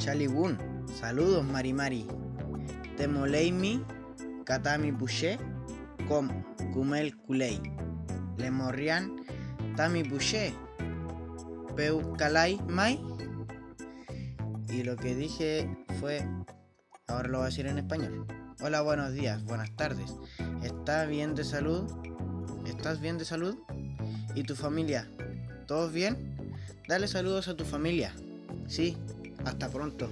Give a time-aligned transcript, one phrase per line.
[0.00, 0.56] Chalibun.
[0.98, 2.06] Saludos, Mari Mari.
[2.96, 3.84] Temoleimi,
[4.44, 5.38] Katami Puché,
[6.08, 6.26] Com,
[6.72, 7.60] Kumel Kulei.
[8.38, 9.20] Lemorrian,
[9.76, 10.54] Tami Puché,
[11.76, 12.98] Peukalai Mai.
[14.70, 15.68] Y lo que dije
[16.00, 16.26] fue,
[17.06, 18.26] ahora lo voy a decir en español.
[18.62, 20.14] Hola, buenos días, buenas tardes.
[20.62, 21.84] ¿Estás bien de salud?
[22.64, 23.58] ¿Estás bien de salud?
[24.34, 25.10] ¿Y tu familia?
[25.66, 26.56] ¿Todos bien?
[26.88, 28.14] Dale saludos a tu familia.
[28.66, 28.96] Sí,
[29.44, 30.08] hasta pronto.